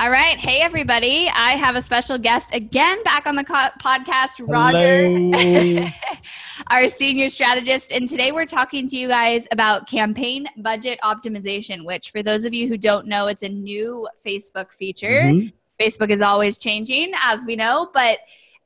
[0.00, 0.38] All right.
[0.38, 1.28] Hey, everybody.
[1.28, 5.92] I have a special guest again back on the co- podcast, Roger,
[6.68, 7.92] our senior strategist.
[7.92, 12.54] And today we're talking to you guys about campaign budget optimization, which, for those of
[12.54, 15.24] you who don't know, it's a new Facebook feature.
[15.24, 15.48] Mm-hmm.
[15.78, 18.20] Facebook is always changing, as we know, but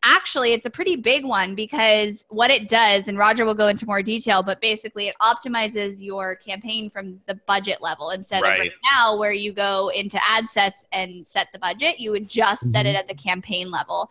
[0.05, 3.87] actually it's a pretty big one because what it does and roger will go into
[3.87, 8.53] more detail but basically it optimizes your campaign from the budget level instead right.
[8.53, 12.29] of right now where you go into ad sets and set the budget you would
[12.29, 12.73] just mm-hmm.
[12.73, 12.99] set it mm-hmm.
[12.99, 14.11] at the campaign level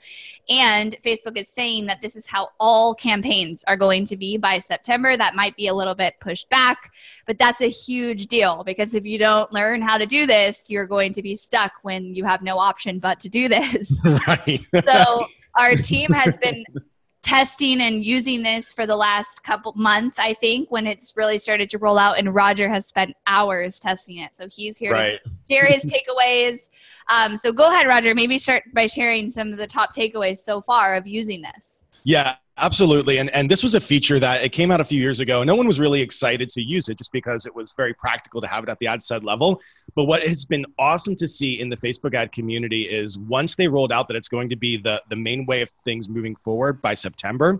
[0.50, 4.58] and facebook is saying that this is how all campaigns are going to be by
[4.58, 6.92] september that might be a little bit pushed back
[7.28, 10.88] but that's a huge deal because if you don't learn how to do this you're
[10.88, 15.26] going to be stuck when you have no option but to do this right so
[15.56, 16.64] our team has been
[17.22, 21.70] testing and using this for the last couple months i think when it's really started
[21.70, 24.36] to roll out and roger has spent hours testing it.
[24.36, 25.20] So he's here right.
[25.24, 26.70] to share his takeaways.
[27.10, 28.14] Um, so go ahead roger.
[28.14, 31.84] Maybe start by sharing some of the top takeaways so far of using this.
[32.04, 33.18] Yeah Absolutely.
[33.18, 35.44] And, and this was a feature that it came out a few years ago.
[35.44, 38.48] No one was really excited to use it just because it was very practical to
[38.48, 39.60] have it at the ad set level.
[39.96, 43.68] But what has been awesome to see in the Facebook ad community is once they
[43.68, 46.80] rolled out that it's going to be the, the main way of things moving forward
[46.80, 47.60] by September,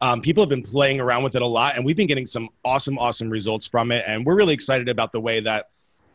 [0.00, 2.48] um, people have been playing around with it a lot and we've been getting some
[2.64, 4.04] awesome, awesome results from it.
[4.06, 5.70] And we're really excited about the way that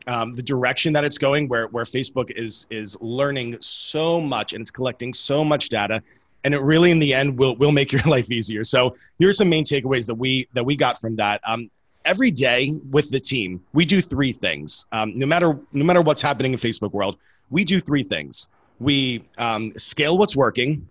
[0.07, 4.61] um, the direction that it's going, where, where Facebook is, is learning so much and
[4.61, 6.01] it's collecting so much data
[6.43, 9.33] and it really in the end will will make your life easier so here are
[9.33, 11.69] some main takeaways that we that we got from that um,
[12.05, 16.21] every day with the team we do three things um, no matter no matter what's
[16.21, 17.17] happening in facebook world
[17.49, 18.49] we do three things
[18.79, 20.87] we um, scale what's working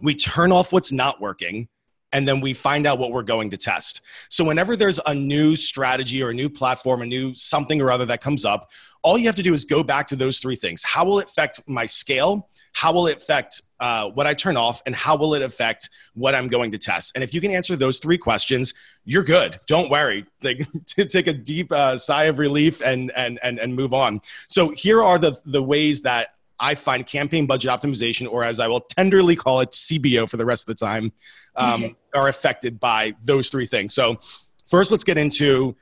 [0.00, 1.68] we turn off what's not working
[2.12, 4.00] and then we find out what we're going to test.
[4.28, 8.06] So whenever there's a new strategy or a new platform, a new something or other
[8.06, 8.70] that comes up,
[9.02, 10.82] all you have to do is go back to those three things.
[10.82, 12.48] How will it affect my scale?
[12.72, 14.82] How will it affect uh, what I turn off?
[14.86, 17.12] And how will it affect what I'm going to test?
[17.14, 18.74] And if you can answer those three questions,
[19.04, 19.58] you're good.
[19.66, 20.24] Don't worry.
[20.40, 24.20] Like, take a deep uh, sigh of relief and, and, and, and move on.
[24.46, 26.28] So here are the, the ways that
[26.60, 30.44] I find campaign budget optimization, or as I will tenderly call it, CBO for the
[30.44, 31.12] rest of the time,
[31.56, 33.94] um, are affected by those three things.
[33.94, 34.18] So,
[34.66, 35.76] first, let's get into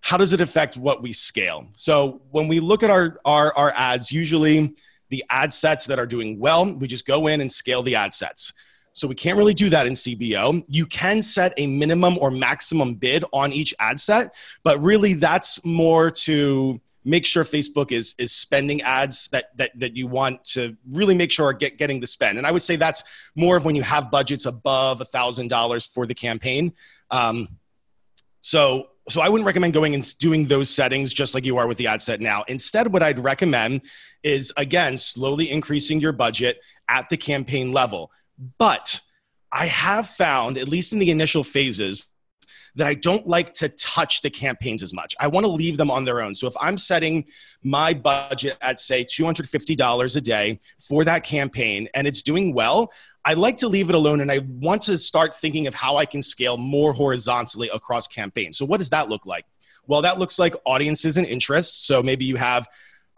[0.00, 1.68] how does it affect what we scale.
[1.76, 4.74] So, when we look at our our, our ads, usually
[5.10, 8.14] the ad sets that are doing well, we just go in and scale the ad
[8.14, 8.52] sets.
[8.92, 10.64] So we can't really do that in CBO.
[10.68, 15.64] You can set a minimum or maximum bid on each ad set, but really that's
[15.64, 20.76] more to make sure Facebook is is spending ads that that that you want to
[20.90, 22.38] really make sure are get, getting the spend.
[22.38, 23.04] And I would say that's
[23.34, 26.72] more of when you have budgets above a thousand dollars for the campaign.
[27.10, 27.48] Um,
[28.40, 31.78] so so I wouldn't recommend going and doing those settings just like you are with
[31.78, 32.44] the ad set now.
[32.48, 33.82] Instead, what I'd recommend
[34.22, 38.10] is again slowly increasing your budget at the campaign level.
[38.58, 39.00] But
[39.50, 42.10] I have found, at least in the initial phases,
[42.74, 45.16] that I don't like to touch the campaigns as much.
[45.18, 46.34] I want to leave them on their own.
[46.34, 47.26] So if I'm setting
[47.62, 52.92] my budget at, say, $250 a day for that campaign and it's doing well,
[53.28, 56.06] I like to leave it alone and I want to start thinking of how I
[56.06, 58.56] can scale more horizontally across campaigns.
[58.56, 59.44] So, what does that look like?
[59.86, 61.86] Well, that looks like audiences and interests.
[61.86, 62.66] So, maybe you have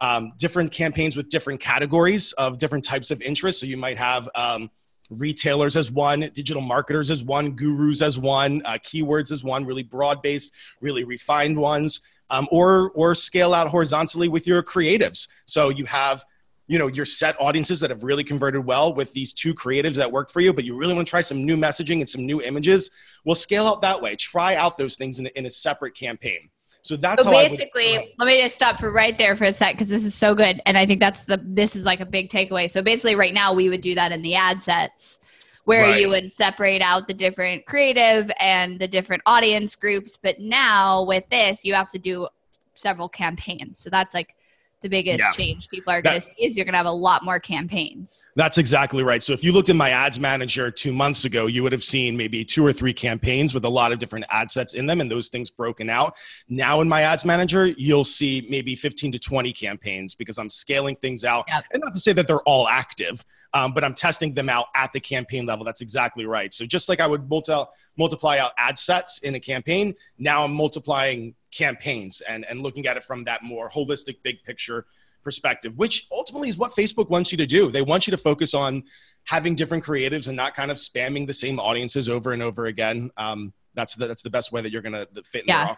[0.01, 3.61] um, different campaigns with different categories of different types of interests.
[3.61, 4.69] So, you might have um,
[5.09, 9.83] retailers as one, digital marketers as one, gurus as one, uh, keywords as one, really
[9.83, 15.29] broad based, really refined ones, um, or or scale out horizontally with your creatives.
[15.45, 16.25] So you have
[16.71, 20.09] you know your set audiences that have really converted well with these two creatives that
[20.09, 22.41] work for you but you really want to try some new messaging and some new
[22.41, 22.89] images
[23.25, 26.49] well scale out that way try out those things in a, in a separate campaign
[26.81, 27.97] So that's so basically.
[27.97, 30.33] Would, let me just stop for right there for a sec because this is so
[30.33, 32.67] good, and I think that's the this is like a big takeaway.
[32.71, 35.19] So basically, right now we would do that in the ad sets
[35.65, 36.01] where right.
[36.01, 40.17] you would separate out the different creative and the different audience groups.
[40.17, 42.27] But now with this, you have to do
[42.73, 43.77] several campaigns.
[43.77, 44.33] So that's like
[44.81, 45.31] the biggest yeah.
[45.31, 48.29] change people are going to see is you're going to have a lot more campaigns.
[48.35, 49.21] That's exactly right.
[49.21, 52.17] So if you looked in my ads manager two months ago, you would have seen
[52.17, 55.11] maybe two or three campaigns with a lot of different ad sets in them and
[55.11, 56.15] those things broken out.
[56.49, 60.95] Now in my ads manager, you'll see maybe 15 to 20 campaigns because I'm scaling
[60.95, 61.45] things out.
[61.47, 61.65] Yep.
[61.73, 63.23] And not to say that they're all active,
[63.53, 65.63] um, but I'm testing them out at the campaign level.
[65.63, 66.51] That's exactly right.
[66.51, 67.65] So just like I would multi-
[67.97, 72.97] multiply out ad sets in a campaign, now I'm multiplying campaigns and, and looking at
[72.97, 74.85] it from that more holistic, big picture
[75.23, 77.69] perspective, which ultimately is what Facebook wants you to do.
[77.69, 78.83] They want you to focus on
[79.25, 83.11] having different creatives and not kind of spamming the same audiences over and over again.
[83.17, 85.75] Um, that's the, that's the best way that you're going to fit in yeah.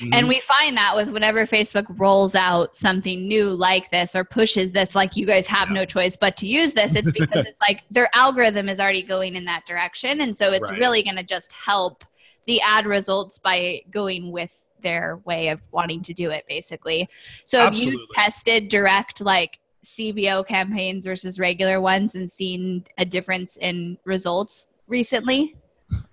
[0.00, 0.12] Mm-hmm.
[0.12, 4.72] And we find that with whenever Facebook rolls out something new like this or pushes
[4.72, 5.74] this, like you guys have yeah.
[5.74, 9.36] no choice but to use this, it's because it's like their algorithm is already going
[9.36, 10.20] in that direction.
[10.20, 10.80] And so it's right.
[10.80, 12.04] really going to just help
[12.46, 17.08] the ad results by going with their way of wanting to do it, basically.
[17.44, 17.92] So Absolutely.
[17.92, 23.98] have you tested direct, like, CBO campaigns versus regular ones and seen a difference in
[24.04, 25.56] results recently?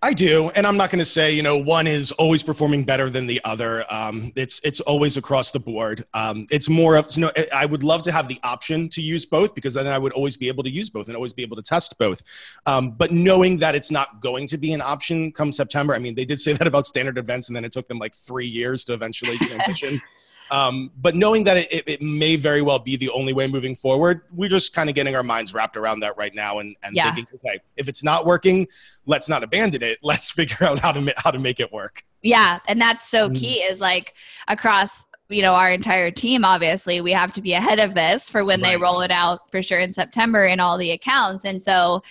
[0.01, 3.09] I do, and I'm not going to say you know one is always performing better
[3.09, 3.85] than the other.
[3.93, 6.05] Um, it's it's always across the board.
[6.13, 9.25] Um, it's more of you know I would love to have the option to use
[9.25, 11.55] both because then I would always be able to use both and always be able
[11.55, 12.21] to test both.
[12.65, 16.15] Um, but knowing that it's not going to be an option come September, I mean
[16.15, 18.83] they did say that about standard events, and then it took them like three years
[18.85, 20.01] to eventually transition.
[20.51, 24.21] Um, but knowing that it, it, may very well be the only way moving forward,
[24.33, 27.15] we're just kind of getting our minds wrapped around that right now and, and yeah.
[27.15, 28.67] thinking, okay, if it's not working,
[29.05, 29.97] let's not abandon it.
[30.03, 32.03] Let's figure out how to how to make it work.
[32.21, 33.35] Yeah, and that's so mm-hmm.
[33.35, 33.53] key.
[33.61, 34.13] Is like
[34.49, 38.43] across you know our entire team obviously we have to be ahead of this for
[38.43, 38.71] when right.
[38.71, 42.03] they roll it out for sure in september in all the accounts and so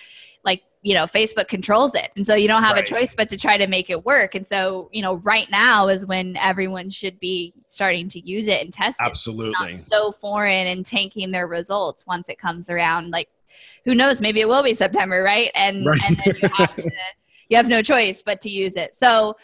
[0.82, 2.10] you know facebook controls it.
[2.16, 2.84] And so you don't have right.
[2.84, 4.34] a choice but to try to make it work.
[4.34, 8.62] And so you know right now is when everyone should be starting to use it
[8.62, 9.04] and test it.
[9.04, 9.72] Absolutely.
[9.72, 13.10] so foreign and tanking their results once it comes around.
[13.10, 13.28] Like
[13.84, 14.20] who knows?
[14.20, 15.50] Maybe it will be september right?
[15.54, 16.00] And right.
[16.06, 16.90] and then you have to
[17.48, 18.94] you have no choice but to use it.
[18.94, 19.36] So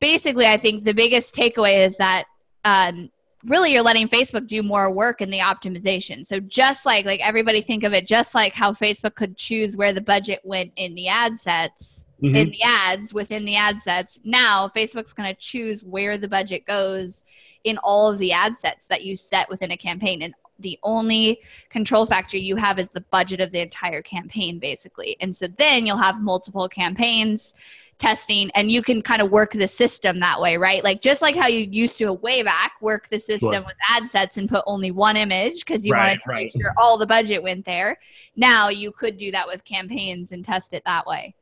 [0.00, 2.24] basically i think the biggest takeaway is that
[2.64, 3.10] um,
[3.46, 6.26] really you're letting Facebook do more work in the optimization.
[6.26, 9.92] So just like like everybody think of it just like how Facebook could choose where
[9.92, 12.34] the budget went in the ad sets mm-hmm.
[12.34, 14.18] in the ads within the ad sets.
[14.24, 17.24] Now Facebook's going to choose where the budget goes
[17.64, 21.40] in all of the ad sets that you set within a campaign and the only
[21.68, 25.16] control factor you have is the budget of the entire campaign basically.
[25.20, 27.54] And so then you'll have multiple campaigns
[27.98, 30.82] testing and you can kind of work the system that way, right?
[30.82, 33.64] Like just like how you used to way back work the system sure.
[33.64, 36.44] with ad sets and put only one image because you right, wanted to right.
[36.44, 37.98] make sure all the budget went there.
[38.36, 41.34] Now you could do that with campaigns and test it that way.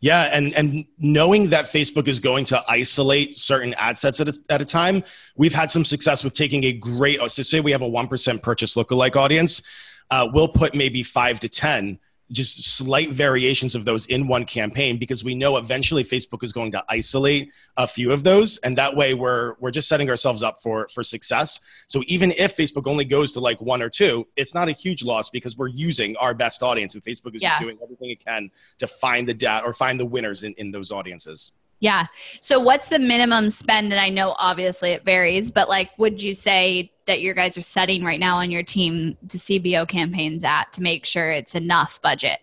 [0.00, 4.38] Yeah, and and knowing that Facebook is going to isolate certain ad sets at a,
[4.50, 5.04] at a time,
[5.36, 7.20] we've had some success with taking a great.
[7.30, 9.62] So say we have a one percent purchase lookalike audience,
[10.10, 11.98] uh, we'll put maybe five to ten
[12.30, 16.72] just slight variations of those in one campaign because we know eventually Facebook is going
[16.72, 20.60] to isolate a few of those and that way we're we're just setting ourselves up
[20.60, 21.60] for for success.
[21.86, 25.02] So even if Facebook only goes to like one or two, it's not a huge
[25.02, 27.50] loss because we're using our best audience and Facebook is yeah.
[27.50, 30.70] just doing everything it can to find the data or find the winners in, in
[30.70, 31.52] those audiences.
[31.80, 32.06] Yeah.
[32.40, 33.92] So what's the minimum spend?
[33.92, 37.62] And I know obviously it varies, but like, would you say that your guys are
[37.62, 42.02] setting right now on your team the CBO campaigns at to make sure it's enough
[42.02, 42.40] budget?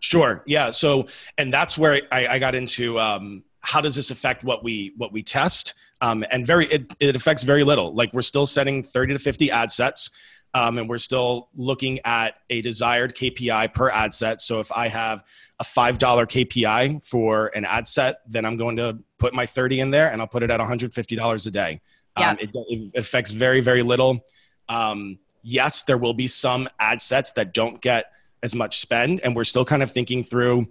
[0.00, 0.42] Sure.
[0.46, 0.70] Yeah.
[0.70, 4.94] So, and that's where I, I got into um, how does this affect what we
[4.96, 5.74] what we test?
[6.00, 7.94] Um, and very it, it affects very little.
[7.94, 10.10] Like we're still setting 30 to 50 ad sets.
[10.54, 14.40] Um, and we're still looking at a desired KPI per ad set.
[14.40, 15.22] So if I have
[15.60, 19.90] a $5 KPI for an ad set, then I'm going to put my 30 in
[19.90, 21.80] there and I'll put it at $150 a day.
[22.18, 22.30] Yeah.
[22.30, 24.24] Um, it, it, affects very, very little.
[24.70, 28.10] Um, yes, there will be some ad sets that don't get
[28.42, 30.68] as much spend, and we're still kind of thinking through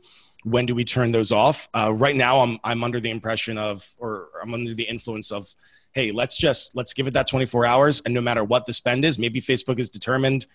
[0.50, 1.68] when do we turn those off.
[1.74, 5.54] Uh, right now, I'm I'm under the impression of, or I'm under the influence of
[5.94, 9.04] hey, let's just let's give it that 24 hours, and no matter what the spend
[9.04, 10.46] is, maybe Facebook is determined,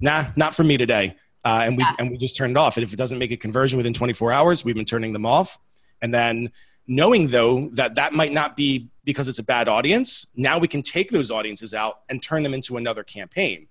[0.00, 1.94] nah, not for me today, uh, and we yeah.
[1.98, 2.76] and we just turn it off.
[2.76, 5.58] And if it doesn't make a conversion within 24 hours, we've been turning them off,
[6.02, 6.50] and then
[6.86, 10.82] knowing though that that might not be because it's a bad audience now we can
[10.82, 13.68] take those audiences out and turn them into another campaign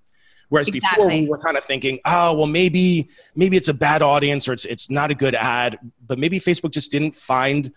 [0.49, 1.05] whereas exactly.
[1.05, 4.53] before we were kind of thinking oh well maybe maybe it's a bad audience or
[4.53, 7.71] it's it's not a good ad but maybe facebook just didn't find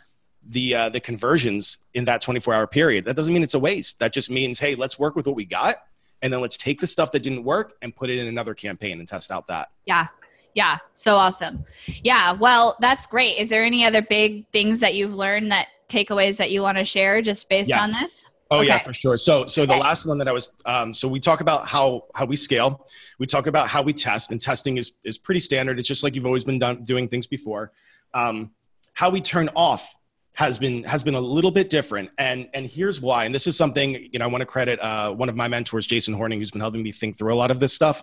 [0.48, 3.04] the uh, the conversions in that 24 hour period.
[3.04, 3.98] That doesn't mean it's a waste.
[4.00, 5.76] That just means, hey, let's work with what we got,
[6.20, 8.98] and then let's take the stuff that didn't work and put it in another campaign
[8.98, 9.70] and test out that.
[9.86, 10.08] Yeah.
[10.54, 11.64] Yeah, so awesome.
[12.02, 13.38] Yeah, well, that's great.
[13.38, 16.84] Is there any other big things that you've learned that takeaways that you want to
[16.84, 17.82] share just based yeah.
[17.82, 18.26] on this?
[18.52, 18.68] Oh okay.
[18.68, 19.16] yeah, for sure.
[19.16, 22.26] So so the last one that I was um, so we talk about how how
[22.26, 22.86] we scale.
[23.18, 25.78] We talk about how we test, and testing is is pretty standard.
[25.78, 27.72] It's just like you've always been done, doing things before.
[28.12, 28.50] Um,
[28.92, 29.96] how we turn off
[30.34, 33.54] has been has been a little bit different and and here's why and this is
[33.54, 36.50] something you know i want to credit uh, one of my mentors jason hornung who's
[36.50, 38.02] been helping me think through a lot of this stuff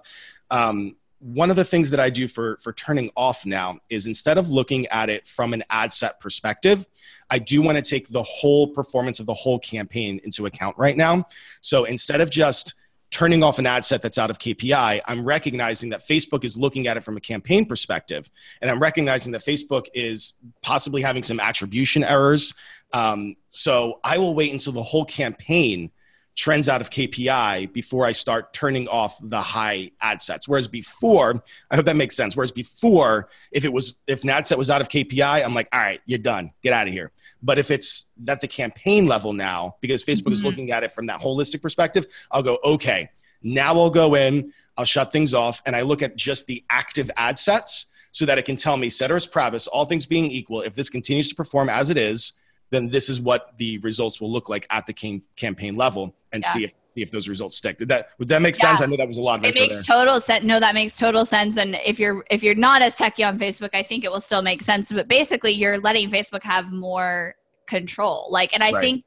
[0.51, 4.38] um, one of the things that i do for for turning off now is instead
[4.38, 6.88] of looking at it from an ad set perspective
[7.30, 10.98] i do want to take the whole performance of the whole campaign into account right
[10.98, 11.26] now
[11.62, 12.76] so instead of just
[13.12, 16.88] turning off an ad set that's out of KPI, I'm recognizing that Facebook is looking
[16.88, 18.30] at it from a campaign perspective.
[18.62, 22.54] And I'm recognizing that Facebook is possibly having some attribution errors.
[22.94, 25.92] Um, so I will wait until the whole campaign
[26.39, 30.48] trends out of KPI before I start turning off the high ad sets.
[30.48, 32.38] Whereas before, I hope that makes sense.
[32.38, 35.67] Whereas before, if it was if an ad set was out of KPI, I'm like,
[35.74, 36.51] all right, you're done.
[36.63, 37.12] Get out of here.
[37.43, 40.31] But if it's at the campaign level now, because Facebook mm-hmm.
[40.31, 43.10] is looking at it from that holistic perspective, I'll go, okay,
[43.43, 47.12] now I'll go in, I'll shut things off, and I look at just the active
[47.17, 50.74] ad sets so that it can tell me, ceteris paribus, all things being equal, if
[50.74, 52.39] this continues to perform as it is,
[52.70, 56.44] then this is what the results will look like at the cam- campaign level and
[56.44, 56.54] yeah.
[56.54, 57.78] see if see if those results stick.
[57.78, 58.70] Did that would that make yeah.
[58.70, 58.82] sense?
[58.82, 59.40] I know that was a lot.
[59.40, 59.98] Of it makes there.
[59.98, 60.44] total sense.
[60.44, 61.58] No, that makes total sense.
[61.58, 64.42] And if you're if you're not as techy on Facebook, I think it will still
[64.42, 64.92] make sense.
[64.92, 67.36] But basically, you're letting Facebook have more
[67.68, 68.28] control.
[68.30, 68.82] Like, and I right.
[68.82, 69.04] think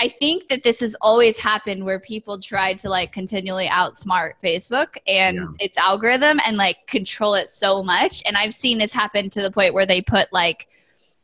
[0.00, 4.96] I think that this has always happened where people tried to like continually outsmart Facebook
[5.06, 5.44] and yeah.
[5.58, 8.22] its algorithm and like control it so much.
[8.26, 10.68] And I've seen this happen to the point where they put like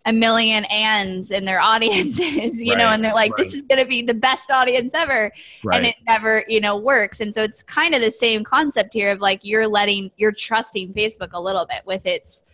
[0.07, 3.45] a million ands in their audiences, you right, know, and they're like, right.
[3.45, 5.33] this is going to be the best audience ever.
[5.65, 5.77] Right.
[5.77, 7.21] And it never, you know, works.
[7.21, 10.95] And so it's kind of the same concept here of like, you're letting, you're trusting
[10.95, 12.45] Facebook a little bit with its,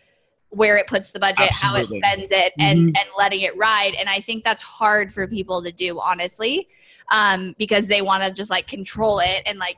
[0.48, 2.00] where it puts the budget, Absolutely.
[2.00, 2.96] how it spends it, and, mm-hmm.
[2.96, 3.94] and letting it ride.
[3.94, 6.68] And I think that's hard for people to do, honestly,
[7.10, 9.76] um, because they want to just like control it and like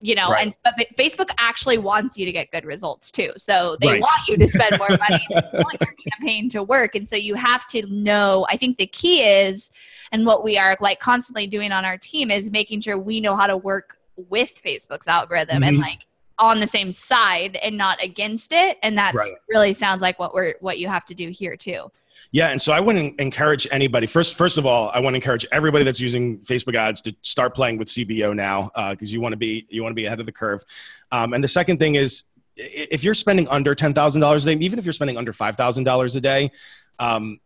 [0.00, 0.46] you know right.
[0.46, 4.00] and but facebook actually wants you to get good results too so they right.
[4.00, 7.34] want you to spend more money they want your campaign to work and so you
[7.34, 9.70] have to know i think the key is
[10.12, 13.36] and what we are like constantly doing on our team is making sure we know
[13.36, 15.64] how to work with facebook's algorithm mm-hmm.
[15.64, 16.06] and like
[16.40, 18.78] on the same side and not against it.
[18.82, 19.30] And that right.
[19.48, 21.90] really sounds like what we're what you have to do here too.
[22.32, 22.48] Yeah.
[22.48, 24.06] And so i wouldn't encourage anybody.
[24.06, 27.54] First first of all i want to encourage everybody that's using facebook ads to start
[27.54, 30.18] playing with cbo now because uh, you want to be you want to be ahead
[30.18, 30.64] of the curve.
[31.12, 32.24] Um, and the second thing is
[32.56, 36.50] if you're spending under $10000 a day even if you're spending under $5000 a day
[36.98, 37.38] um,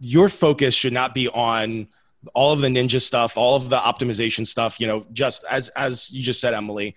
[0.00, 1.86] your focus should not be on
[2.34, 6.10] all of the ninja stuff all of the optimization stuff you know just as as
[6.12, 6.94] you just said emily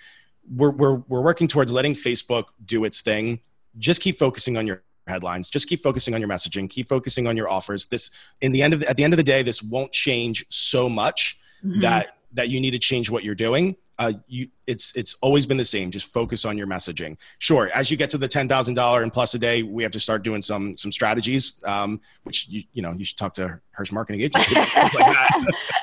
[0.54, 3.40] we're, we're, we're working towards letting Facebook do its thing.
[3.78, 5.50] Just keep focusing on your headlines.
[5.50, 6.70] Just keep focusing on your messaging.
[6.70, 7.88] Keep focusing on your offers.
[7.88, 8.10] This,
[8.42, 10.90] in the end of the, at the end of the day, this won't change so
[10.90, 11.82] much mm-hmm.
[11.82, 13.76] that that you need to change what you're doing.
[13.98, 15.90] Uh, you, it's it's always been the same.
[15.90, 17.16] Just focus on your messaging.
[17.40, 19.92] Sure, as you get to the ten thousand dollar and plus a day, we have
[19.94, 21.64] to start doing some some strategies.
[21.64, 24.56] Um, which you you know you should talk to Hirsch Marketing Agency.
[24.96, 25.16] like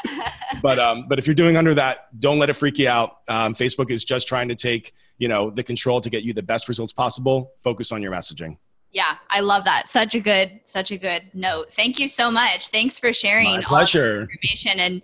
[0.63, 3.19] but um, but if you're doing under that, don't let it freak you out.
[3.29, 6.43] Um, Facebook is just trying to take you know the control to get you the
[6.43, 7.53] best results possible.
[7.61, 8.57] Focus on your messaging.
[8.93, 9.89] Yeah, I love that.
[9.89, 11.73] Such a good, such a good note.
[11.73, 12.69] Thank you so much.
[12.69, 14.23] Thanks for sharing My pleasure.
[14.23, 15.03] information and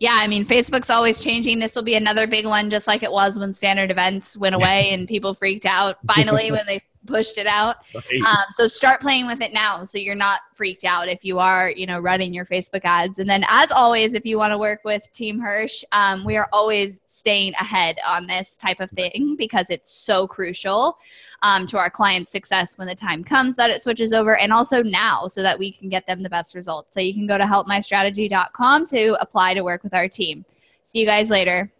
[0.00, 1.58] yeah, I mean, Facebook's always changing.
[1.58, 4.90] This will be another big one, just like it was when standard events went away
[4.90, 7.76] and people freaked out finally when they pushed it out.
[7.94, 8.22] Right.
[8.26, 11.70] Um, so start playing with it now so you're not freaked out if you are,
[11.70, 13.18] you know, running your Facebook ads.
[13.18, 16.48] And then as always, if you want to work with Team Hirsch, um, we are
[16.52, 20.98] always staying ahead on this type of thing because it's so crucial
[21.42, 24.82] um, to our clients' success when the time comes that it switches over and also
[24.82, 26.94] now so that we can get them the best results.
[26.94, 30.44] So you can go to helpmystrategy.com to apply to work with our team.
[30.84, 31.72] See you guys later.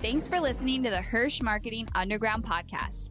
[0.00, 3.10] Thanks for listening to the Hirsch Marketing Underground podcast.